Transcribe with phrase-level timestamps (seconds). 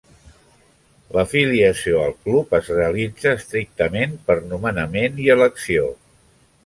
[1.17, 5.87] L'afiliació al club es realitza estrictament per nomenament i elecció.